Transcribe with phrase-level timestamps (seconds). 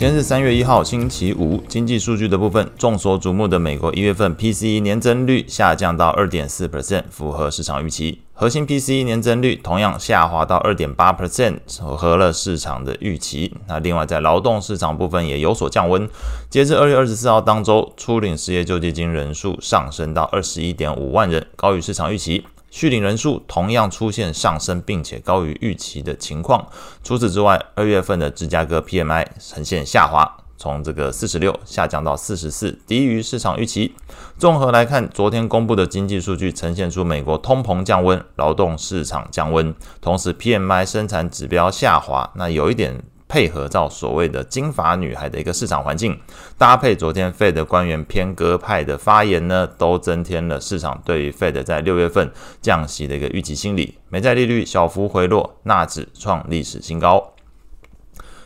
[0.00, 1.62] 今天是三月一号，星期五。
[1.68, 8.22] 经济数据的部分，众所瞩目的美国一月份 PCE 年增率下降到二点四 percent，符合市场预期。
[8.32, 13.54] 核心 PCE 年增率同样下滑到二点八 percent，符合了市场的预期。
[13.68, 16.08] 那另外在劳动市场部分也有所降温。
[16.48, 22.46] 截至二月二十四号当周，初领失业救济金人数上升到二十一点五万人，高于市场预期。
[22.70, 26.66] 续领人数同样出现上升，并且高于预期的情况。
[27.02, 33.94] 除此之外，二月份的芝加哥 PMI 呈现下滑，从这个四十六下降到四十四，低于市场预期。
[34.38, 43.02] 综合来看，昨天公布的经济数据呈现出美国通膨降温、劳动市场降温，同时 PMI 生产指标下滑，那有一点。
[43.30, 46.18] 配合到所谓的金发女孩的一个市场环境，
[46.58, 52.28] 搭配昨天 Fed 官员偏鸽派的发言呢，都增添了市场对于 Fed 在六月份
[52.60, 53.96] 降息的一个预期心理。
[54.08, 57.34] 美债利率小幅回落，纳指创历史新高。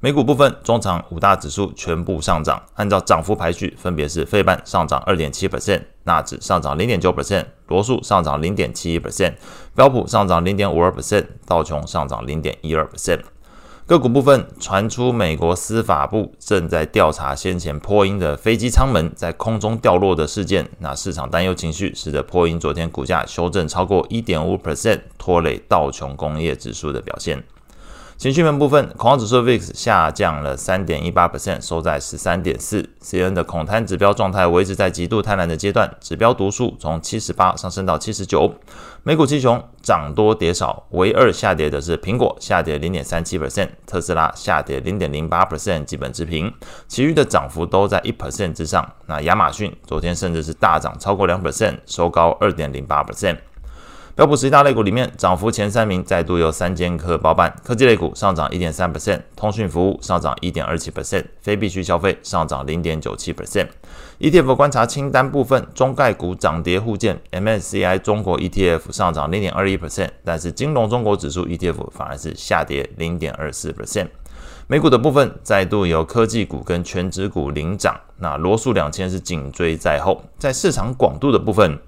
[0.00, 9.32] 美股部分，中场五大指数全部上涨，按照涨幅排序，分别是费半上涨二点七 percent，纳指上涨零点九 percent，罗素上涨零点七一 percent，
[9.74, 13.20] 标普上涨零点五二 percent，道琼上涨零点一二 percent。
[13.86, 20.68] 个股部分传出，美国司法部正在调查先前波音的飞机舱门在空中掉落的事件。
[20.80, 27.40] 那市场担忧情绪使得波音昨天股价修正超过一点五 percent，拖累道琼工业指数的表现。
[28.18, 32.88] 情绪面部分，恐慌指数 VIX 下降了三点一八 percent，收在十三点四。
[33.02, 38.54] CNN 的恐贪指标状态维持在极度贪婪的阶段，指标读数从七十八上升到七十九。
[39.02, 46.50] 美股七雄涨多跌少，唯二下跌的是苹果，下跌零点三七 percent，特斯拉下跌零点零八 percent，基本持平。
[46.88, 48.94] 其余的涨幅都在一 percent 之上。
[49.04, 53.36] 那亚马逊昨天甚至是大涨超过两 percent，收高二点零八 percent。
[54.16, 57.54] 标普十大类股里面，涨幅前三名再度由三剑客包办。
[57.62, 63.66] 科技类股上涨一点三 percent，通讯服务上涨一点二七 percent，非必需消费上涨零点九七 percent。
[64.18, 74.08] ETF 观察清单部分，中概股涨跌互见，MSCI 中国 ETF 上涨零点二一 percent，但是金融中国指数 ETF 反而是下跌零点二四 percent。
[74.66, 80.22] 美股的部分再度由科技股跟权值股领涨，那罗素两千是紧追在后。
[80.38, 81.78] 在市场广度的部分。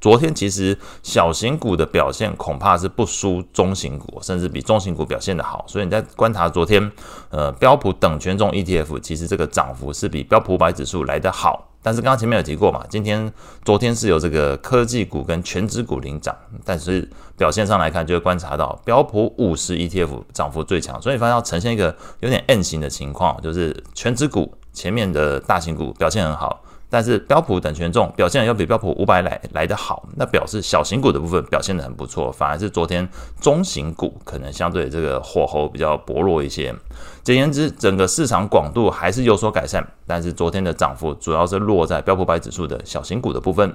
[0.00, 5.64] 昨天其实小型股的表现恐怕是不输中型股，甚至比中型股表现的好。
[5.66, 6.90] 所以你在观察昨天，
[7.30, 11.66] 呃，标普等权重 ETF，其实这个涨幅是比标普五百指数来得好。
[11.82, 13.32] 但是刚刚前面有提过嘛，今天、
[13.64, 17.08] 昨天是有这个科技股跟权值股领涨，但是
[17.38, 26.62] 表现上来看，就会观察到标普五十 ETF 涨幅最强，所以发现要呈现一个有点 N 型的情况，就是权值股前面的大型股表现很好。
[26.90, 33.08] 但是标普等权重表现要比标普五百来来的好，那表示小型股的部分表现得很不错，反而是昨天
[33.40, 36.74] 中型股可能相对这个火候比较薄弱一些。
[37.22, 43.72] 简言之，整个市场广度还是有所改善，但是昨天的涨幅主要是落在标普百指数的小型股的部分。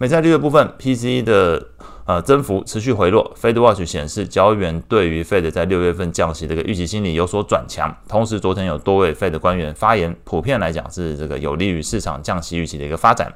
[0.00, 1.60] 美债利率部分，P C 的
[2.04, 3.34] 呃增幅持续回落。
[3.36, 7.92] FedWatch 显示，交易员对于 Fed 在六月份降息的一个预期心理有所转强。
[8.06, 13.34] 同时，昨天有多位 Fed 官员发言，普遍来讲是这个有利于市场降息预期的一个发展。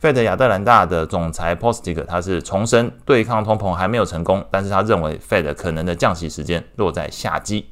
[0.00, 7.66] Fed 亚特兰大的总裁 p o s t i c 他是重申对抗通膨还没有成功，但是他认为 Fed 可能的降息时间落在夏季。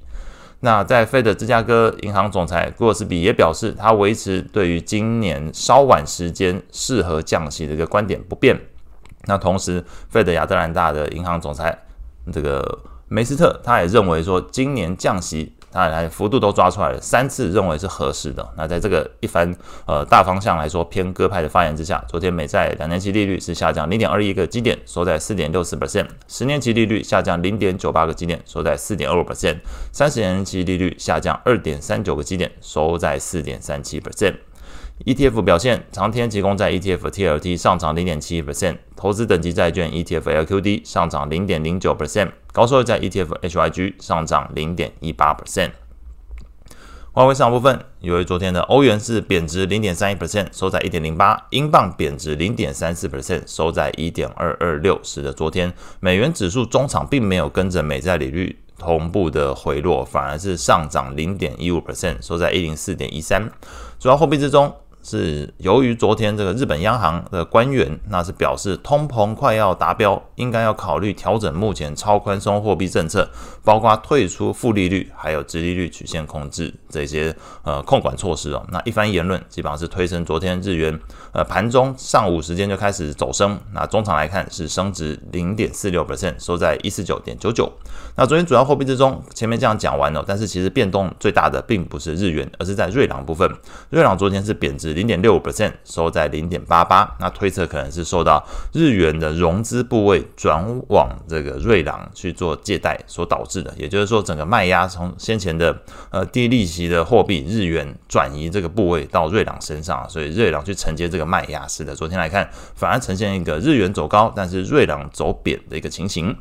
[0.65, 8.59] 那在费德芝加哥银行总裁古尔斯比也表示，他维持对于今年稍晚时间适合降息的一个观点不变。
[9.25, 11.77] 那同时费德亚特兰大的银行总裁
[12.33, 12.79] 这个
[13.09, 15.53] 梅斯特他也认为说，今年降息。
[15.73, 18.47] 当然，幅度都抓出来了，三次认为是合适的。
[18.57, 19.53] 那在这个一番
[19.87, 29.57] 呃大方向来说偏鸽派的发言之下，昨天美债两年期利率是下降零点二一个基点，收在四点六四 percent；十年期利率下降零点九八个基点，收在四点二五 percent；
[29.91, 34.35] 三十年期利率下降二点三九个基点，收在四点三七 percent。
[35.05, 45.71] ETF 表现，长天期公债 ETF TLT 上涨零点七一 percent，投资等级债券 ETF LQD 上涨零点零九 percent，高收益在 ETF HYG 上涨零点一八 percent。
[47.15, 63.51] 外汇市场部分，由于昨天的欧元是贬值零点三一 percent，收在一点零八；英镑贬值零点三四 percent，收在一点二二六，使得昨天美元指数中场并没有跟着美债利率同步的回落，反而是上涨零点一五 percent，收在一零四点一三。
[63.99, 64.75] 主要货币之中。
[65.03, 73.29] 是由于昨天这个日本央行的官员，那是表示通膨快要达标，应该要考虑调整目前超宽松货币政策，
[73.65, 77.35] 包括退出负利率，还有直利率曲线控制这些
[77.65, 78.65] 呃控管措施哦。
[78.71, 80.99] 那一番言论基本上是推升昨天日元
[81.33, 87.71] 呃，盘中上午时间就开始走升，那中场来看是升值零点四六 percent，收在一四九点九九。
[88.15, 93.51] 那昨天主要货币之中，前面这样讲完了，但是其实变动最大的并不是日元，而是在瑞郎部分。
[93.91, 97.17] 瑞郎昨天是贬值零点六五 percent，收在零点八八。
[97.21, 105.77] 那推测可能是受到日元的融资部位转往这个瑞郎去做借贷所导致的，也就是说，整个卖压从先前的
[106.11, 111.67] 呃低利息的货币日元转移这个部位到瑞郎身上，所以瑞郎去承接这个卖压。
[111.67, 116.37] 是的，昨天来看反而呈现一个日元走高，但是瑞郎走贬的一个情形。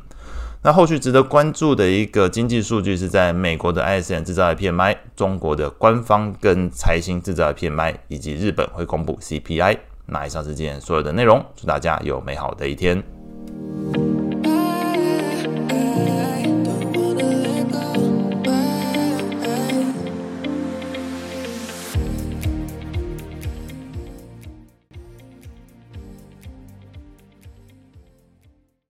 [0.64, 9.76] 那后续值得关注的一个经济数据是在美国的 ISM 制造业 PMI、中国的官方跟财新制造业 PMI，以及日本会公布 CPI。
[10.06, 13.02] 那以上是今天所有的内容，祝大家有美好的一天。